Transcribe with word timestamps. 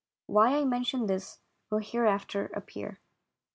Why 0.25 0.55
I 0.57 0.63
mention 0.65 1.05
this 1.05 1.41
will 1.69 1.77
here 1.77 2.07
after 2.07 2.47
appear. 2.55 3.01